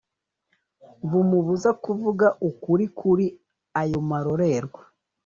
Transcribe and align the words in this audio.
bumubuza 1.09 1.69
kuvuga 1.83 2.27
ukuri 2.49 2.85
kuri 2.99 3.25
ayo 3.81 3.99
marorerwa. 4.09 4.81